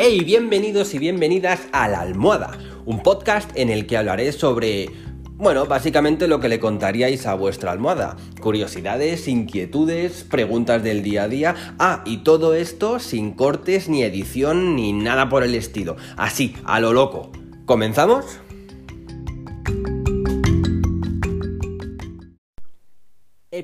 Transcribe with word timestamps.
Hey, 0.00 0.22
bienvenidos 0.22 0.94
y 0.94 1.00
bienvenidas 1.00 1.66
a 1.72 1.88
La 1.88 2.02
Almohada, 2.02 2.56
un 2.86 3.02
podcast 3.02 3.50
en 3.56 3.68
el 3.68 3.84
que 3.88 3.96
hablaré 3.96 4.30
sobre, 4.30 4.90
bueno, 5.34 5.66
básicamente 5.66 6.28
lo 6.28 6.38
que 6.38 6.48
le 6.48 6.60
contaríais 6.60 7.26
a 7.26 7.34
vuestra 7.34 7.72
almohada. 7.72 8.16
Curiosidades, 8.40 9.26
inquietudes, 9.26 10.22
preguntas 10.22 10.84
del 10.84 11.02
día 11.02 11.24
a 11.24 11.28
día. 11.28 11.74
Ah, 11.80 12.04
y 12.06 12.18
todo 12.18 12.54
esto 12.54 13.00
sin 13.00 13.32
cortes, 13.32 13.88
ni 13.88 14.04
edición, 14.04 14.76
ni 14.76 14.92
nada 14.92 15.28
por 15.28 15.42
el 15.42 15.56
estilo. 15.56 15.96
Así, 16.16 16.54
a 16.64 16.78
lo 16.78 16.92
loco. 16.92 17.32
¿Comenzamos? 17.66 18.38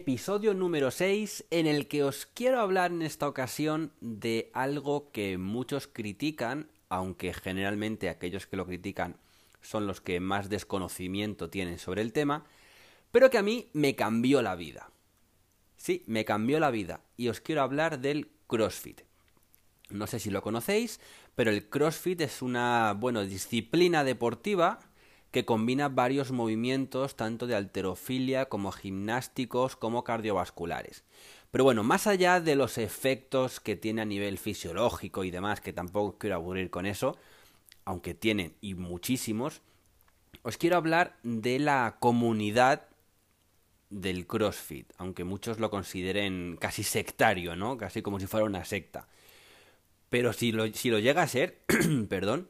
Episodio 0.06 0.52
número 0.52 0.90
6 0.90 1.46
en 1.50 1.66
el 1.66 1.88
que 1.88 2.04
os 2.04 2.26
quiero 2.26 2.60
hablar 2.60 2.92
en 2.92 3.00
esta 3.00 3.26
ocasión 3.26 3.90
de 4.02 4.50
algo 4.52 5.10
que 5.12 5.38
muchos 5.38 5.86
critican, 5.86 6.68
aunque 6.90 7.32
generalmente 7.32 8.10
aquellos 8.10 8.46
que 8.46 8.58
lo 8.58 8.66
critican 8.66 9.16
son 9.62 9.86
los 9.86 10.02
que 10.02 10.20
más 10.20 10.50
desconocimiento 10.50 11.48
tienen 11.48 11.78
sobre 11.78 12.02
el 12.02 12.12
tema, 12.12 12.44
pero 13.12 13.30
que 13.30 13.38
a 13.38 13.42
mí 13.42 13.70
me 13.72 13.96
cambió 13.96 14.42
la 14.42 14.56
vida. 14.56 14.90
Sí, 15.78 16.04
me 16.06 16.26
cambió 16.26 16.60
la 16.60 16.70
vida 16.70 17.00
y 17.16 17.28
os 17.28 17.40
quiero 17.40 17.62
hablar 17.62 17.98
del 17.98 18.28
CrossFit. 18.46 19.00
No 19.88 20.06
sé 20.06 20.18
si 20.18 20.28
lo 20.28 20.42
conocéis, 20.42 21.00
pero 21.34 21.50
el 21.50 21.70
CrossFit 21.70 22.20
es 22.20 22.42
una, 22.42 22.92
bueno, 22.92 23.24
disciplina 23.24 24.04
deportiva 24.04 24.80
que 25.34 25.44
combina 25.44 25.88
varios 25.88 26.30
movimientos 26.30 27.16
tanto 27.16 27.48
de 27.48 27.56
alterofilia 27.56 28.48
como 28.48 28.70
gimnásticos 28.70 29.74
como 29.74 30.04
cardiovasculares. 30.04 31.02
Pero 31.50 31.64
bueno, 31.64 31.82
más 31.82 32.06
allá 32.06 32.40
de 32.40 32.54
los 32.54 32.78
efectos 32.78 33.58
que 33.58 33.74
tiene 33.74 34.02
a 34.02 34.04
nivel 34.04 34.38
fisiológico 34.38 35.24
y 35.24 35.32
demás, 35.32 35.60
que 35.60 35.72
tampoco 35.72 36.18
quiero 36.18 36.36
aburrir 36.36 36.70
con 36.70 36.86
eso, 36.86 37.18
aunque 37.84 38.14
tienen 38.14 38.54
y 38.60 38.74
muchísimos, 38.74 39.60
os 40.42 40.56
quiero 40.56 40.76
hablar 40.76 41.16
de 41.24 41.58
la 41.58 41.96
comunidad 41.98 42.86
del 43.90 44.28
CrossFit, 44.28 44.92
aunque 44.98 45.24
muchos 45.24 45.58
lo 45.58 45.68
consideren 45.68 46.56
casi 46.60 46.84
sectario, 46.84 47.56
¿no? 47.56 47.76
Casi 47.76 48.02
como 48.02 48.20
si 48.20 48.28
fuera 48.28 48.46
una 48.46 48.64
secta. 48.64 49.08
Pero 50.10 50.32
si 50.32 50.52
lo, 50.52 50.72
si 50.72 50.90
lo 50.90 51.00
llega 51.00 51.22
a 51.22 51.26
ser, 51.26 51.58
perdón, 52.08 52.48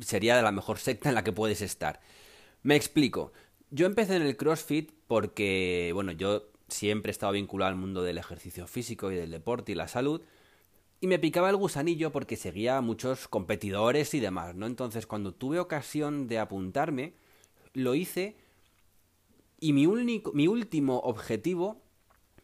sería 0.00 0.36
de 0.36 0.42
la 0.42 0.52
mejor 0.52 0.78
secta 0.78 1.08
en 1.08 1.14
la 1.14 1.24
que 1.24 1.32
puedes 1.32 1.60
estar. 1.62 2.00
Me 2.62 2.76
explico. 2.76 3.32
Yo 3.70 3.86
empecé 3.86 4.16
en 4.16 4.22
el 4.22 4.36
CrossFit 4.36 4.92
porque, 5.06 5.90
bueno, 5.94 6.12
yo 6.12 6.44
siempre 6.68 7.10
he 7.10 7.12
estado 7.12 7.32
vinculado 7.32 7.70
al 7.70 7.76
mundo 7.76 8.02
del 8.02 8.18
ejercicio 8.18 8.66
físico 8.66 9.10
y 9.10 9.16
del 9.16 9.30
deporte 9.30 9.72
y 9.72 9.74
la 9.74 9.88
salud. 9.88 10.22
Y 11.00 11.06
me 11.06 11.18
picaba 11.18 11.50
el 11.50 11.56
gusanillo 11.56 12.12
porque 12.12 12.36
seguía 12.36 12.78
a 12.78 12.80
muchos 12.80 13.28
competidores 13.28 14.14
y 14.14 14.20
demás, 14.20 14.54
¿no? 14.54 14.66
Entonces, 14.66 15.06
cuando 15.06 15.34
tuve 15.34 15.58
ocasión 15.58 16.26
de 16.28 16.38
apuntarme, 16.38 17.14
lo 17.74 17.94
hice 17.94 18.36
y 19.60 19.72
mi, 19.72 19.86
único, 19.86 20.32
mi 20.32 20.46
último 20.46 20.98
objetivo 21.00 21.82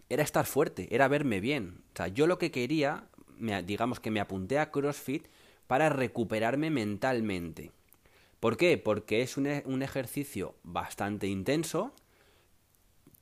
era 0.09 0.23
estar 0.23 0.47
fuerte, 0.47 0.89
era 0.95 1.09
verme 1.09 1.41
bien. 1.41 1.83
O 1.93 1.97
sea, 1.97 2.09
yo 2.09 2.27
lo 2.27 2.39
que 2.39 2.51
quería, 2.51 3.09
digamos 3.65 4.01
que 4.01 4.11
me 4.11 4.21
apunté 4.21 4.59
a 4.59 4.71
CrossFit 4.71 5.27
para 5.71 5.89
recuperarme 5.89 6.69
mentalmente. 6.69 7.71
¿Por 8.41 8.57
qué? 8.57 8.77
Porque 8.77 9.23
es 9.23 9.37
un, 9.37 9.47
e, 9.47 9.63
ejercicio 9.83 10.57
bastante 10.65 11.29
intenso, 11.29 11.95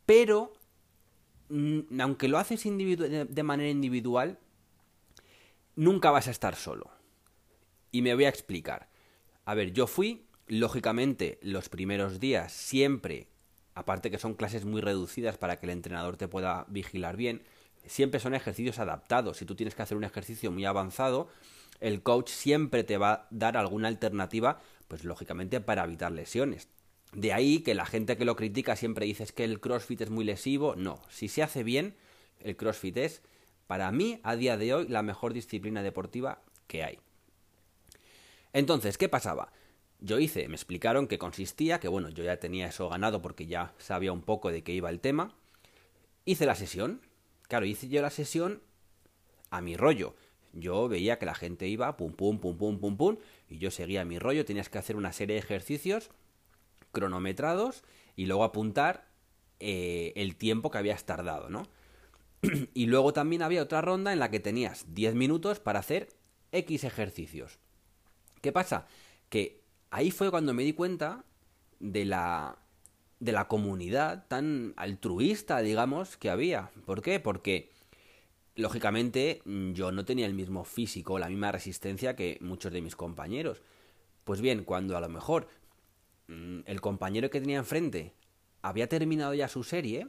pero 0.07 0.55
mm, 1.51 2.01
aunque 2.01 2.27
lo 2.27 2.39
haces 2.39 2.65
de 2.65 3.43
manera 3.43 3.69
individual, 3.69 4.39
nunca 5.77 6.11
vas 6.11 6.27
a 6.27 6.31
estar 6.31 6.57
solo. 6.57 6.91
Y 7.93 8.01
me 8.01 8.15
voy 8.15 8.25
a 8.25 8.31
explicar. 8.31 8.89
A 9.45 9.53
ver, 9.53 9.75
yo 9.75 9.87
fui, 9.87 10.25
lógicamente, 10.47 11.39
los 11.43 11.69
primeros 11.69 12.19
días 12.19 12.51
siempre, 12.51 13.29
aparte 13.75 14.11
que 14.11 14.19
son 14.19 14.33
clases 14.33 14.65
muy 14.65 14.81
reducidas 14.81 15.37
para 15.37 15.61
que 15.61 15.67
el 15.67 15.73
entrenador 15.73 16.17
te 16.17 16.29
pueda 16.29 16.65
vigilar 16.69 17.19
bien, 17.19 17.43
siempre 17.85 18.21
son 18.21 18.35
ejercicios 18.35 18.79
adaptados. 18.79 19.37
Si 19.37 19.45
tú 19.45 19.55
tienes 19.55 19.75
que 19.75 19.83
hacer 19.83 19.99
un 19.99 20.05
ejercicio 20.05 20.51
muy 20.51 20.65
avanzado, 20.65 21.29
el 21.81 22.03
coach 22.03 22.31
siempre 22.31 22.85
te 22.85 22.99
va 22.99 23.13
a 23.13 23.27
dar 23.31 23.57
alguna 23.57 23.89
alternativa, 23.89 24.61
pues 24.89 25.05
lógicamente 25.05 25.61
para 25.61 25.85
evitar 25.85 26.13
lesiones. 26.13 26.69
De 27.13 27.33
ahí 27.33 27.61
que 27.61 27.75
la 27.75 27.87
gente 27.87 28.17
que 28.17 28.25
lo 28.25 28.37
critica 28.37 28.77
siempre 28.77 29.07
dice 29.07 29.27
que 29.27 29.45
el 29.45 29.61
CrossFit 29.61 30.03
es 30.03 30.11
muy 30.11 30.25
lesivo. 30.25 30.77
No, 30.77 31.01
si 31.09 31.29
se 31.29 31.43
hace 31.43 31.63
bien, 31.63 31.97
el 32.41 32.57
CrossFit 32.57 32.97
es, 32.99 33.23
para 33.67 33.91
mí, 33.93 34.21
a 34.23 34.37
día 34.37 34.57
de 34.57 34.75
hoy, 34.75 34.89
la 34.89 35.03
mejor 35.03 35.33
disciplina 35.33 35.83
deportiva 35.83 36.43
que 36.67 36.85
hay. 36.85 36.99
Entonces, 38.53 38.99
¿qué 38.99 39.09
pasaba? 39.09 39.53
Yo 40.01 40.19
hice, 40.19 40.47
me 40.49 40.55
explicaron 40.55 41.09
que 41.09 41.19
consistía, 41.19 41.81
que 41.81 41.89
bueno, 41.89 42.09
yo 42.09 42.25
ya 42.25 42.39
tenía 42.39 42.69
eso 42.69 42.89
ganado 42.89 43.21
porque 43.21 43.47
ya 43.47 43.75
sabía 43.79 44.13
un 44.13 44.23
poco 44.23 44.53
de 44.53 44.63
qué 44.63 44.73
iba 44.73 44.91
el 44.91 45.01
tema. 45.01 45.35
Hice 46.25 46.47
la 46.47 46.55
sesión. 46.55 47.01
Claro, 47.49 47.67
hice 47.67 47.89
yo 47.89 48.03
la 48.03 48.11
sesión 48.11 48.63
a 49.51 49.61
mi 49.61 49.77
rollo 49.77 50.15
yo 50.53 50.89
veía 50.89 51.19
que 51.19 51.27
la 51.27 51.35
gente 51.35 51.69
iba 51.69 51.97
pum 51.97 52.13
pum 52.13 52.39
pum 52.39 52.57
pum 52.57 52.79
pum 52.79 52.97
pum 52.97 53.17
y 53.49 53.59
yo 53.59 53.71
seguía 53.71 54.05
mi 54.05 54.19
rollo, 54.19 54.45
tenías 54.45 54.69
que 54.69 54.79
hacer 54.79 54.97
una 54.97 55.13
serie 55.13 55.35
de 55.35 55.41
ejercicios 55.41 56.11
cronometrados 56.93 57.83
y 58.17 58.27
luego 58.27 58.45
apuntar 58.45 59.07
eh, 59.61 60.13
el 60.17 60.37
tiempo 60.37 60.71
que 60.71 60.79
habías 60.79 61.05
tardado, 61.05 61.49
¿no? 61.51 61.69
y 62.75 62.87
luego 62.87 63.13
también 63.13 63.43
había 63.43 63.63
otra 63.63 63.81
ronda 63.81 64.13
en 64.13 64.19
la 64.19 64.31
que 64.31 64.41
tenías 64.41 64.95
10 64.95 65.15
minutos 65.15 65.61
para 65.61 65.81
hacer 65.81 66.09
X 66.53 66.85
ejercicios. 66.85 67.59
¿Qué 68.41 68.53
pasa? 68.53 68.87
Que 69.29 69.63
ahí 69.91 70.11
fue 70.11 70.31
cuando 70.31 70.55
me 70.55 70.63
di 70.63 70.73
cuenta 70.73 71.25
de 71.81 72.05
la 72.05 72.59
de 73.21 73.33
la 73.33 73.49
comunidad 73.49 74.27
tan 74.29 74.75
altruista, 74.77 75.61
digamos, 75.61 76.17
que 76.17 76.31
había. 76.31 76.71
¿Por 76.87 77.03
qué? 77.03 77.19
Porque 77.19 77.71
lógicamente 78.59 79.41
mm, 79.45 79.73
yo 79.73 79.93
no 79.93 80.05
tenía 80.05 80.27
el 80.27 80.35
mismo 80.35 80.65
físico, 80.65 81.19
la 81.19 81.29
misma 81.29 81.53
resistencia 81.53 82.17
que 82.17 82.39
muchos 82.41 82.73
de 82.73 82.83
mis 82.83 82.97
compañeros. 82.97 83.63
Pues 84.25 84.41
bien, 84.41 84.65
cuando 84.65 84.97
a 84.97 85.01
lo 85.01 85.09
mejor 85.09 85.49
mm, 86.27 86.61
el 86.67 86.81
compañero 86.81 87.31
que 87.31 87.41
tenía 87.41 87.59
enfrente 87.59 88.15
había 88.61 88.89
terminado 88.89 89.33
ya 89.33 89.47
su 89.49 89.63
serie, 89.63 90.09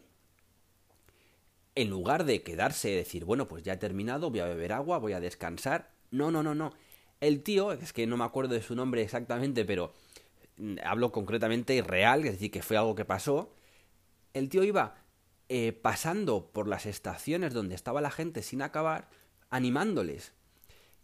en 1.76 1.90
lugar 1.90 2.26
de 2.26 2.42
quedarse 2.42 2.90
y 2.90 2.96
decir, 2.96 3.24
bueno, 3.24 3.48
pues 3.48 3.64
ya 3.64 3.74
he 3.74 3.78
terminado, 3.78 4.32
voy 4.32 4.40
a 4.40 4.46
beber 4.46 4.74
agua, 4.74 4.98
voy 4.98 5.14
a 5.14 5.20
descansar, 5.20 5.92
no, 6.10 6.31
no, 6.31 6.42
no, 6.42 6.56
no. 6.56 6.74
El 7.22 7.44
tío, 7.44 7.72
es 7.72 7.94
que 7.94 8.08
no 8.08 8.18
me 8.18 8.24
acuerdo 8.24 8.56
de 8.56 8.64
su 8.64 8.76
nombre 8.76 9.04
exactamente, 9.04 9.64
pero 9.64 9.94
mm, 10.58 10.78
hablo 10.84 11.12
concretamente 11.12 11.76
y 11.76 11.81
real, 11.81 12.26
es 12.26 12.31
decir, 12.34 12.50
que 12.50 12.64
fue 12.64 12.78
algo 12.78 12.96
que 12.96 13.06
pasó, 13.06 13.54
el 14.34 14.50
tío 14.50 14.64
iba 14.64 14.96
eh, 15.50 15.74
pasando 15.74 16.52
por 16.52 16.68
las 16.68 16.86
estaciones 16.86 17.54
donde 17.54 17.76
estaba 17.76 18.02
la 18.02 18.12
gente 18.12 18.42
sin 18.42 18.62
acabar, 18.62 19.10
animándoles. 19.50 20.34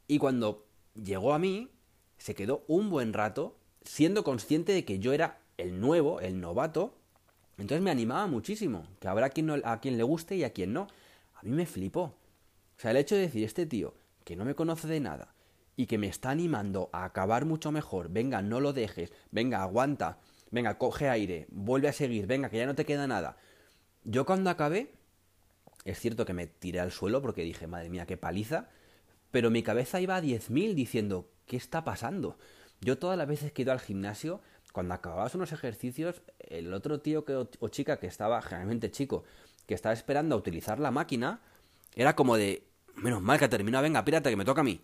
Y 0.08 0.20
cuando 0.20 0.68
llegó 0.94 1.34
a 1.34 1.40
mí, 1.40 1.72
se 2.18 2.36
quedó 2.36 2.64
un 2.68 2.90
buen 2.90 3.14
rato 3.14 3.58
siendo 3.84 4.24
consciente 4.24 4.72
de 4.72 4.86
que 4.86 5.00
yo 5.00 5.14
era 5.14 5.42
el 5.58 5.80
nuevo, 5.80 6.22
el 6.22 6.40
novato. 6.40 6.98
Entonces 7.58 7.82
me 7.82 7.92
animaba 7.92 8.28
muchísimo, 8.28 8.88
que 9.00 9.08
habrá 9.08 9.30
quien 9.30 9.50
a 9.50 9.80
quien 9.80 9.98
le 9.98 10.04
guste 10.04 10.36
y 10.36 10.44
a 10.44 10.54
quien 10.54 10.74
no. 10.74 10.88
A 11.34 11.44
mí 11.44 11.52
me 11.52 11.66
flipó. 11.66 12.02
O 12.02 12.80
sea, 12.80 12.92
el 12.92 12.98
hecho 12.98 13.16
de 13.16 13.22
decir, 13.22 13.44
este 13.44 13.66
tío, 13.66 13.94
que 14.24 14.36
no 14.36 14.46
me 14.46 14.56
conoce 14.56 14.88
de 14.88 15.00
nada, 15.00 15.34
y 15.78 15.88
que 15.88 15.98
me 15.98 16.08
está 16.08 16.30
animando 16.30 16.90
a 16.94 17.06
acabar 17.06 17.46
mucho 17.46 17.72
mejor, 17.72 18.10
venga, 18.10 18.42
no 18.42 18.60
lo 18.60 18.74
dejes, 18.74 19.12
venga, 19.32 19.62
aguanta, 19.62 20.20
venga, 20.52 20.78
coge 20.78 21.10
aire, 21.10 21.48
vuelve 21.50 21.88
a 21.88 21.94
seguir, 21.94 22.28
venga, 22.28 22.50
que 22.50 22.58
ya 22.58 22.66
no 22.66 22.76
te 22.76 22.86
queda 22.86 23.08
nada. 23.08 23.38
Yo 24.06 24.24
cuando 24.26 24.52
acabé, 24.52 24.94
es 25.84 26.00
cierto 26.00 26.26
que 26.26 26.34
me 26.34 26.46
tiré 26.46 26.80
al 26.80 26.92
suelo 26.92 27.24
porque 27.24 27.42
dije, 27.42 27.66
madre 27.66 27.90
mía, 27.90 28.06
qué 28.06 28.18
paliza, 28.18 28.70
pero 29.32 29.50
mi 29.50 29.64
cabeza 29.64 30.00
iba 30.00 30.16
a 30.16 30.22
10.000 30.22 30.76
diciendo, 30.76 31.28
¿qué 31.48 31.58
está 31.58 31.84
pasando? 31.84 32.38
Yo 32.82 33.00
todas 33.00 33.18
las 33.18 33.28
veces 33.28 33.52
que 33.52 33.62
he 33.62 33.64
ido 33.64 33.72
al 33.72 33.80
gimnasio, 33.80 34.42
cuando 34.72 34.94
acababas 34.94 35.34
unos 35.34 35.52
ejercicios, 35.52 36.22
el 36.38 36.72
otro 36.74 37.00
tío 37.00 37.26
que, 37.26 37.34
o 37.34 37.68
chica 37.70 37.98
que 37.98 38.06
estaba, 38.06 38.42
generalmente 38.44 38.92
chico, 38.92 39.24
que 39.66 39.74
estaba 39.74 39.94
esperando 39.94 40.36
a 40.36 40.38
utilizar 40.38 40.80
la 40.80 40.92
máquina, 40.92 41.42
era 41.96 42.16
como 42.16 42.38
de, 42.38 42.68
menos 42.96 43.24
mal 43.24 43.40
que 43.40 43.46
ha 43.46 43.50
terminado, 43.50 43.82
venga, 43.82 44.06
pírate 44.06 44.30
que 44.30 44.36
me 44.36 44.46
toca 44.46 44.62
a 44.62 44.66
mí. 44.66 44.82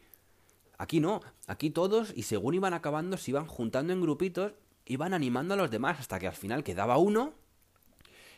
Aquí 0.80 1.00
no, 1.00 1.22
aquí 1.46 1.70
todos, 1.70 2.12
y 2.16 2.24
según 2.24 2.56
iban 2.56 2.74
acabando, 2.74 3.18
se 3.18 3.30
iban 3.30 3.46
juntando 3.46 3.94
en 3.94 4.02
grupitos, 4.02 4.54
iban 4.86 5.14
animando 5.14 5.54
a 5.54 5.58
los 5.58 5.70
demás, 5.70 6.00
hasta 6.00 6.18
que 6.18 6.28
al 6.28 6.34
final 6.34 6.64
quedaba 6.64 6.98
uno 6.98 7.36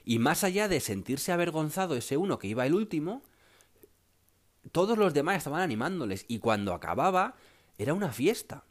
y 0.06 0.20
más 0.20 0.44
allá 0.44 0.68
de 0.68 0.80
sentirse 0.80 1.32
avergonzado 1.32 1.96
ese 1.96 2.18
uno 2.18 2.40
que 2.40 2.48
iba 2.48 2.66
el 2.66 2.74
último, 2.74 3.24
todos 4.72 4.98
los 4.98 5.14
demás 5.14 5.38
estaban 5.38 5.62
animándoles 5.62 6.26
y 6.28 6.40
cuando 6.40 6.74
acababa 6.74 7.36
era 7.78 7.94
una 7.94 8.12
fiesta. 8.12 8.66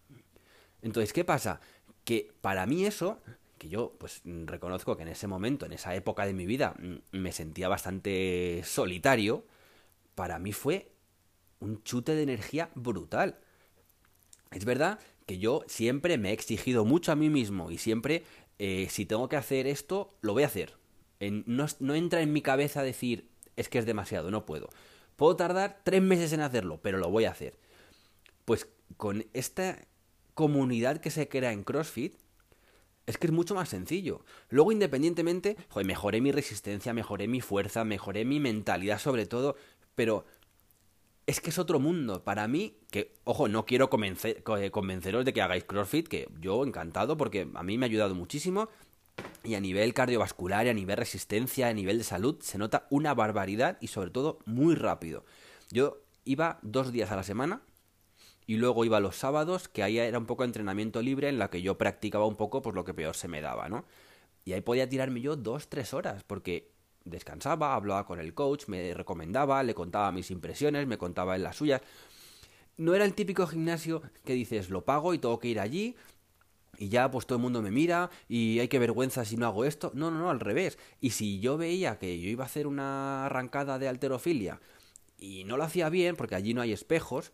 Entonces, 0.82 1.12
¿qué 1.12 1.24
pasa? 1.24 1.60
Que 2.04 2.32
para 2.40 2.66
mí 2.66 2.84
eso, 2.84 3.20
que 3.58 3.68
yo 3.68 3.94
pues 3.98 4.22
reconozco 4.24 4.96
que 4.96 5.02
en 5.02 5.08
ese 5.08 5.26
momento, 5.26 5.66
en 5.66 5.72
esa 5.72 5.94
época 5.94 6.26
de 6.26 6.34
mi 6.34 6.46
vida, 6.46 6.74
mm, 6.78 7.16
me 7.18 7.32
sentía 7.32 7.68
bastante 7.68 8.62
solitario, 8.64 9.46
para 10.14 10.38
mí 10.38 10.52
fue 10.52 10.92
un 11.60 11.82
chute 11.84 12.14
de 12.14 12.22
energía 12.22 12.70
brutal. 12.74 13.38
es 14.50 14.66
verdad 14.66 14.98
que 15.24 15.38
yo 15.38 15.62
siempre 15.66 16.18
me 16.18 16.30
he 16.30 16.32
exigido 16.32 16.84
mucho 16.84 17.12
a 17.12 17.16
mí 17.16 17.30
mismo 17.30 17.70
y 17.70 17.78
siempre, 17.78 18.24
eh, 18.58 18.88
si 18.90 19.06
tengo 19.06 19.28
que 19.28 19.36
hacer 19.36 19.66
esto, 19.66 20.10
lo 20.20 20.34
voy 20.34 20.42
a 20.42 20.46
hacer. 20.46 20.81
No, 21.30 21.94
entra 21.94 22.20
en 22.20 22.32
mi 22.32 22.42
cabeza 22.42 22.82
decir, 22.82 23.28
es 23.56 23.68
que 23.68 23.78
es 23.78 23.86
demasiado, 23.86 24.30
no 24.30 24.46
puedo. 24.46 24.68
Puedo 25.16 25.36
tardar 25.36 25.80
tres 25.84 26.02
meses 26.02 26.32
en 26.32 26.40
hacerlo, 26.40 26.80
pero 26.82 26.98
lo 26.98 27.10
voy 27.10 27.26
a 27.26 27.30
hacer. 27.30 27.58
Pues 28.44 28.68
con 28.96 29.26
esta 29.32 29.78
comunidad 30.34 30.98
que 30.98 31.10
se 31.10 31.28
crea 31.28 31.52
en 31.52 31.62
CrossFit, 31.62 32.14
es 33.06 33.18
que 33.18 33.26
es 33.26 33.32
mucho 33.32 33.54
más 33.54 33.68
sencillo. 33.68 34.24
Luego, 34.48 34.72
independientemente, 34.72 35.56
joder, 35.68 35.86
mejoré 35.86 36.20
mi 36.20 36.32
resistencia, 36.32 36.92
mejoré 36.92 37.28
mi 37.28 37.40
fuerza, 37.40 37.84
mejoré 37.84 38.24
mi 38.24 38.40
mentalidad 38.40 38.98
sobre 38.98 39.26
todo, 39.26 39.56
pero 39.94 40.24
es 41.26 41.40
que 41.40 41.50
es 41.50 41.58
otro 41.58 41.80
mundo. 41.80 42.24
Para 42.24 42.46
mí, 42.48 42.78
que, 42.90 43.14
ojo, 43.24 43.48
no 43.48 43.66
quiero 43.66 43.90
eh, 43.92 44.70
convenceros 44.70 45.24
de 45.24 45.32
que 45.32 45.42
hagáis 45.42 45.64
CrossFit, 45.64 46.08
que 46.08 46.28
yo 46.40 46.64
encantado 46.64 47.16
porque 47.16 47.48
a 47.54 47.62
mí 47.62 47.78
me 47.78 47.86
ha 47.86 47.88
ayudado 47.88 48.14
muchísimo. 48.14 48.68
Y 49.44 49.54
a 49.54 49.60
nivel 49.60 49.94
cardiovascular, 49.94 50.66
y 50.66 50.70
a 50.70 50.74
nivel 50.74 50.96
resistencia, 50.96 51.68
a 51.68 51.72
nivel 51.72 51.98
de 51.98 52.04
salud, 52.04 52.38
se 52.40 52.58
nota 52.58 52.86
una 52.90 53.14
barbaridad 53.14 53.78
y 53.80 53.88
sobre 53.88 54.10
todo 54.10 54.38
muy 54.44 54.74
rápido. 54.74 55.24
Yo 55.70 55.98
iba 56.24 56.58
dos 56.62 56.92
días 56.92 57.10
a 57.10 57.16
la 57.16 57.22
semana 57.22 57.62
y 58.46 58.56
luego 58.56 58.84
iba 58.84 59.00
los 59.00 59.16
sábados, 59.16 59.68
que 59.68 59.82
ahí 59.82 59.98
era 59.98 60.18
un 60.18 60.26
poco 60.26 60.44
entrenamiento 60.44 61.02
libre 61.02 61.28
en 61.28 61.38
la 61.38 61.50
que 61.50 61.62
yo 61.62 61.78
practicaba 61.78 62.26
un 62.26 62.36
poco 62.36 62.62
pues 62.62 62.74
lo 62.74 62.84
que 62.84 62.94
peor 62.94 63.16
se 63.16 63.28
me 63.28 63.40
daba, 63.40 63.68
¿no? 63.68 63.84
Y 64.44 64.52
ahí 64.52 64.60
podía 64.60 64.88
tirarme 64.88 65.20
yo 65.20 65.36
dos, 65.36 65.68
tres 65.68 65.94
horas, 65.94 66.24
porque 66.24 66.72
descansaba, 67.04 67.74
hablaba 67.74 68.06
con 68.06 68.20
el 68.20 68.34
coach, 68.34 68.66
me 68.66 68.94
recomendaba, 68.94 69.62
le 69.62 69.74
contaba 69.74 70.12
mis 70.12 70.30
impresiones, 70.30 70.86
me 70.86 70.98
contaba 70.98 71.36
en 71.36 71.42
las 71.42 71.56
suyas. 71.56 71.80
No 72.76 72.94
era 72.94 73.04
el 73.04 73.14
típico 73.14 73.46
gimnasio 73.46 74.02
que 74.24 74.34
dices, 74.34 74.70
lo 74.70 74.84
pago 74.84 75.14
y 75.14 75.18
tengo 75.18 75.38
que 75.38 75.48
ir 75.48 75.60
allí, 75.60 75.96
y 76.78 76.88
ya 76.88 77.10
pues 77.10 77.26
todo 77.26 77.36
el 77.36 77.42
mundo 77.42 77.62
me 77.62 77.70
mira 77.70 78.10
y 78.28 78.58
hay 78.58 78.68
que 78.68 78.78
vergüenza 78.78 79.24
si 79.24 79.36
no 79.36 79.46
hago 79.46 79.64
esto. 79.64 79.92
No, 79.94 80.10
no, 80.10 80.18
no, 80.18 80.30
al 80.30 80.40
revés. 80.40 80.78
Y 81.00 81.10
si 81.10 81.40
yo 81.40 81.56
veía 81.56 81.98
que 81.98 82.20
yo 82.20 82.28
iba 82.28 82.44
a 82.44 82.46
hacer 82.46 82.66
una 82.66 83.26
arrancada 83.26 83.78
de 83.78 83.88
alterofilia 83.88 84.60
y 85.18 85.44
no 85.44 85.56
lo 85.56 85.64
hacía 85.64 85.88
bien, 85.90 86.16
porque 86.16 86.34
allí 86.34 86.54
no 86.54 86.60
hay 86.62 86.72
espejos, 86.72 87.32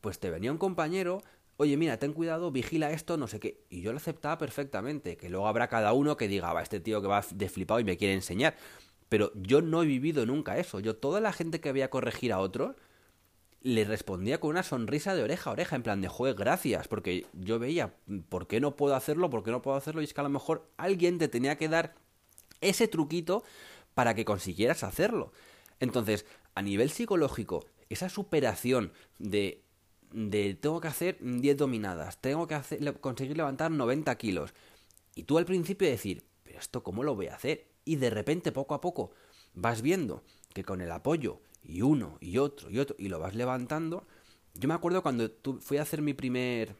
pues 0.00 0.18
te 0.18 0.30
venía 0.30 0.50
un 0.50 0.58
compañero, 0.58 1.22
oye, 1.56 1.76
mira, 1.76 1.98
ten 1.98 2.12
cuidado, 2.14 2.50
vigila 2.50 2.90
esto, 2.90 3.16
no 3.16 3.28
sé 3.28 3.38
qué. 3.38 3.64
Y 3.68 3.82
yo 3.82 3.92
lo 3.92 3.98
aceptaba 3.98 4.38
perfectamente, 4.38 5.16
que 5.16 5.28
luego 5.28 5.46
habrá 5.46 5.68
cada 5.68 5.92
uno 5.92 6.16
que 6.16 6.26
diga, 6.28 6.52
va, 6.52 6.62
este 6.62 6.80
tío 6.80 7.02
que 7.02 7.08
va 7.08 7.24
de 7.34 7.48
flipado 7.48 7.80
y 7.80 7.84
me 7.84 7.96
quiere 7.96 8.14
enseñar. 8.14 8.56
Pero 9.08 9.32
yo 9.34 9.60
no 9.60 9.82
he 9.82 9.86
vivido 9.86 10.24
nunca 10.26 10.58
eso. 10.58 10.80
Yo, 10.80 10.96
toda 10.96 11.20
la 11.20 11.32
gente 11.32 11.60
que 11.60 11.72
veía 11.72 11.90
corregir 11.90 12.32
a 12.32 12.38
otros, 12.38 12.76
le 13.62 13.84
respondía 13.84 14.40
con 14.40 14.50
una 14.50 14.62
sonrisa 14.62 15.14
de 15.14 15.22
oreja 15.22 15.50
a 15.50 15.52
oreja, 15.52 15.76
en 15.76 15.82
plan 15.82 16.00
de 16.00 16.08
juez, 16.08 16.34
gracias, 16.34 16.88
porque 16.88 17.26
yo 17.32 17.58
veía, 17.58 17.94
¿por 18.28 18.46
qué 18.46 18.60
no 18.60 18.76
puedo 18.76 18.94
hacerlo? 18.94 19.30
¿Por 19.30 19.42
qué 19.42 19.50
no 19.50 19.62
puedo 19.62 19.76
hacerlo? 19.76 20.00
Y 20.00 20.04
es 20.04 20.14
que 20.14 20.20
a 20.20 20.24
lo 20.24 20.30
mejor 20.30 20.68
alguien 20.76 21.18
te 21.18 21.28
tenía 21.28 21.56
que 21.56 21.68
dar 21.68 21.94
ese 22.60 22.88
truquito 22.88 23.42
para 23.94 24.14
que 24.14 24.24
consiguieras 24.24 24.82
hacerlo. 24.82 25.32
Entonces, 25.78 26.26
a 26.54 26.62
nivel 26.62 26.90
psicológico, 26.90 27.66
esa 27.88 28.08
superación 28.08 28.92
de 29.18 29.62
de 30.12 30.54
tengo 30.54 30.80
que 30.80 30.88
hacer 30.88 31.18
10 31.20 31.56
dominadas, 31.56 32.20
tengo 32.20 32.46
que 32.46 32.60
conseguir 33.00 33.36
levantar 33.36 33.70
90 33.70 34.14
kilos. 34.16 34.54
Y 35.14 35.24
tú 35.24 35.38
al 35.38 35.44
principio 35.44 35.88
decir, 35.88 36.24
pero 36.42 36.58
esto 36.58 36.82
cómo 36.82 37.02
lo 37.02 37.14
voy 37.14 37.28
a 37.28 37.34
hacer? 37.34 37.66
Y 37.84 37.96
de 37.96 38.10
repente 38.10 38.52
poco 38.52 38.74
a 38.74 38.80
poco 38.80 39.12
vas 39.54 39.82
viendo 39.82 40.22
que 40.52 40.64
con 40.64 40.80
el 40.80 40.90
apoyo 40.90 41.40
y 41.62 41.82
uno 41.82 42.18
y 42.20 42.38
otro 42.38 42.70
y 42.70 42.78
otro 42.78 42.96
y 42.98 43.08
lo 43.08 43.18
vas 43.18 43.34
levantando. 43.34 44.06
Yo 44.54 44.68
me 44.68 44.74
acuerdo 44.74 45.02
cuando 45.02 45.30
fui 45.60 45.78
a 45.78 45.82
hacer 45.82 46.02
mi 46.02 46.14
primer 46.14 46.76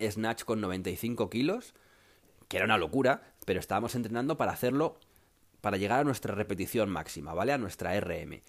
snatch 0.00 0.44
con 0.44 0.60
95 0.60 1.30
kilos, 1.30 1.74
que 2.48 2.56
era 2.56 2.66
una 2.66 2.78
locura, 2.78 3.34
pero 3.46 3.60
estábamos 3.60 3.94
entrenando 3.94 4.36
para 4.36 4.52
hacerlo, 4.52 4.98
para 5.60 5.76
llegar 5.76 6.00
a 6.00 6.04
nuestra 6.04 6.34
repetición 6.34 6.90
máxima, 6.90 7.34
¿vale? 7.34 7.52
A 7.52 7.58
nuestra 7.58 7.98
RM. 7.98 8.42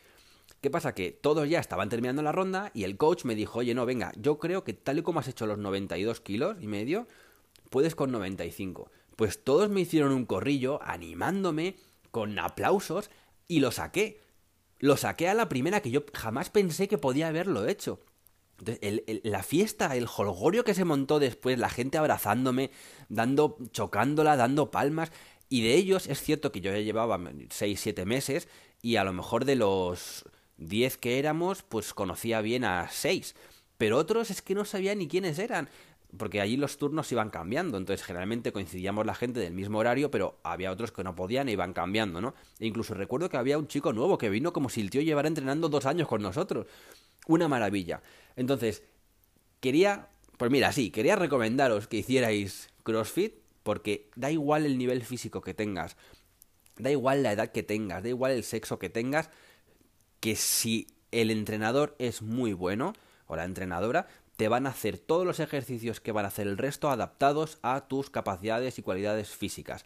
¿Qué 0.59 0.69
pasa? 0.69 0.93
Que 0.93 1.11
todos 1.11 1.49
ya 1.49 1.59
estaban 1.59 1.89
terminando 1.89 2.21
la 2.21 2.31
ronda 2.31 2.71
y 2.73 2.83
el 2.83 2.97
coach 2.97 3.25
me 3.25 3.35
dijo, 3.35 3.59
oye, 3.59 3.73
no, 3.73 3.85
venga, 3.85 4.11
yo 4.15 4.37
creo 4.37 4.63
que 4.63 4.73
tal 4.73 4.99
y 4.99 5.01
como 5.01 5.19
has 5.19 5.27
hecho 5.27 5.47
los 5.47 5.57
92 5.57 6.21
kilos 6.21 6.57
y 6.59 6.67
medio, 6.67 7.07
puedes 7.69 7.95
con 7.95 8.11
95. 8.11 8.91
Pues 9.15 9.43
todos 9.43 9.69
me 9.69 9.81
hicieron 9.81 10.11
un 10.11 10.25
corrillo 10.25 10.79
animándome 10.83 11.77
con 12.11 12.37
aplausos 12.37 13.09
y 13.47 13.59
lo 13.59 13.71
saqué. 13.71 14.19
Lo 14.81 14.97
saqué 14.97 15.29
a 15.29 15.35
la 15.35 15.47
primera 15.47 15.81
que 15.81 15.91
yo 15.91 16.03
jamás 16.11 16.49
pensé 16.49 16.87
que 16.87 16.97
podía 16.97 17.27
haberlo 17.27 17.67
hecho. 17.67 18.01
la 19.23 19.43
fiesta, 19.43 19.95
el 19.95 20.07
holgorio 20.07 20.63
que 20.63 20.73
se 20.73 20.85
montó 20.85 21.19
después, 21.19 21.59
la 21.59 21.69
gente 21.69 21.99
abrazándome, 21.99 22.71
dando, 23.07 23.57
chocándola, 23.71 24.35
dando 24.35 24.71
palmas. 24.71 25.11
Y 25.49 25.61
de 25.61 25.75
ellos 25.75 26.07
es 26.07 26.21
cierto 26.21 26.51
que 26.51 26.61
yo 26.61 26.71
ya 26.71 26.79
llevaba 26.79 27.19
6-7 27.19 28.05
meses 28.05 28.47
y 28.81 28.95
a 28.95 29.03
lo 29.03 29.13
mejor 29.13 29.45
de 29.45 29.55
los 29.55 30.25
10 30.57 30.97
que 30.97 31.19
éramos, 31.19 31.61
pues 31.61 31.93
conocía 31.93 32.41
bien 32.41 32.65
a 32.65 32.89
6. 32.89 33.35
Pero 33.77 33.99
otros 33.99 34.31
es 34.31 34.41
que 34.41 34.55
no 34.55 34.65
sabía 34.65 34.95
ni 34.95 35.07
quiénes 35.07 35.37
eran. 35.37 35.69
Porque 36.17 36.41
allí 36.41 36.57
los 36.57 36.77
turnos 36.77 37.11
iban 37.11 37.29
cambiando. 37.29 37.77
Entonces 37.77 38.05
generalmente 38.05 38.51
coincidíamos 38.51 39.05
la 39.05 39.15
gente 39.15 39.39
del 39.39 39.53
mismo 39.53 39.79
horario, 39.79 40.11
pero 40.11 40.39
había 40.43 40.71
otros 40.71 40.91
que 40.91 41.03
no 41.03 41.15
podían 41.15 41.49
e 41.49 41.53
iban 41.53 41.73
cambiando, 41.73 42.21
¿no? 42.21 42.33
E 42.59 42.67
incluso 42.67 42.93
recuerdo 42.93 43.29
que 43.29 43.37
había 43.37 43.57
un 43.57 43.67
chico 43.67 43.93
nuevo 43.93 44.17
que 44.17 44.29
vino 44.29 44.51
como 44.51 44.69
si 44.69 44.81
el 44.81 44.89
tío 44.89 45.01
llevara 45.01 45.27
entrenando 45.27 45.69
dos 45.69 45.85
años 45.85 46.07
con 46.07 46.21
nosotros. 46.21 46.67
Una 47.27 47.47
maravilla. 47.47 48.01
Entonces, 48.35 48.83
quería... 49.59 50.09
Pues 50.37 50.49
mira, 50.49 50.71
sí, 50.71 50.89
quería 50.89 51.15
recomendaros 51.15 51.87
que 51.87 51.97
hicierais 51.97 52.69
CrossFit 52.83 53.35
porque 53.63 54.09
da 54.15 54.31
igual 54.31 54.65
el 54.65 54.77
nivel 54.77 55.03
físico 55.03 55.41
que 55.41 55.53
tengas, 55.53 55.97
da 56.77 56.89
igual 56.91 57.23
la 57.23 57.31
edad 57.31 57.51
que 57.51 57.63
tengas, 57.63 58.03
da 58.03 58.09
igual 58.09 58.31
el 58.31 58.43
sexo 58.43 58.79
que 58.79 58.89
tengas, 58.89 59.29
que 60.19 60.35
si 60.35 60.87
el 61.11 61.29
entrenador 61.29 61.95
es 61.99 62.21
muy 62.21 62.53
bueno, 62.53 62.93
o 63.27 63.35
la 63.35 63.45
entrenadora, 63.45 64.07
te 64.41 64.47
van 64.47 64.65
a 64.65 64.71
hacer 64.71 64.97
todos 64.97 65.23
los 65.23 65.39
ejercicios 65.39 65.99
que 65.99 66.11
van 66.11 66.25
a 66.25 66.29
hacer 66.29 66.47
el 66.47 66.57
resto 66.57 66.89
adaptados 66.89 67.59
a 67.61 67.81
tus 67.81 68.09
capacidades 68.09 68.79
y 68.79 68.81
cualidades 68.81 69.29
físicas. 69.29 69.85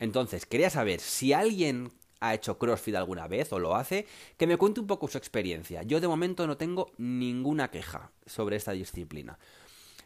Entonces, 0.00 0.44
quería 0.44 0.70
saber 0.70 0.98
si 0.98 1.32
alguien 1.32 1.92
ha 2.18 2.34
hecho 2.34 2.58
CrossFit 2.58 2.96
alguna 2.96 3.28
vez 3.28 3.52
o 3.52 3.60
lo 3.60 3.76
hace, 3.76 4.08
que 4.36 4.48
me 4.48 4.56
cuente 4.56 4.80
un 4.80 4.88
poco 4.88 5.06
su 5.06 5.18
experiencia. 5.18 5.84
Yo 5.84 6.00
de 6.00 6.08
momento 6.08 6.48
no 6.48 6.56
tengo 6.56 6.90
ninguna 6.98 7.70
queja 7.70 8.10
sobre 8.26 8.56
esta 8.56 8.72
disciplina. 8.72 9.38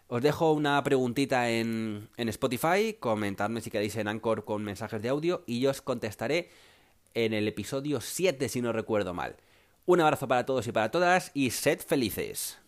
Os 0.08 0.20
dejo 0.20 0.52
una 0.52 0.84
preguntita 0.84 1.48
en, 1.48 2.10
en 2.18 2.28
Spotify, 2.28 2.98
comentadme 3.00 3.62
si 3.62 3.70
queréis 3.70 3.96
en 3.96 4.08
Anchor 4.08 4.44
con 4.44 4.62
mensajes 4.62 5.00
de 5.00 5.08
audio 5.08 5.42
y 5.46 5.60
yo 5.60 5.70
os 5.70 5.80
contestaré 5.80 6.50
en 7.14 7.32
el 7.32 7.48
episodio 7.48 8.02
7 8.02 8.46
si 8.50 8.60
no 8.60 8.74
recuerdo 8.74 9.14
mal. 9.14 9.36
Un 9.86 10.02
abrazo 10.02 10.28
para 10.28 10.44
todos 10.44 10.66
y 10.66 10.72
para 10.72 10.90
todas 10.90 11.30
y 11.32 11.48
sed 11.48 11.80
felices. 11.80 12.58